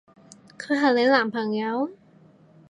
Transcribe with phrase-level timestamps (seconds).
[0.57, 1.91] 佢係你男朋友？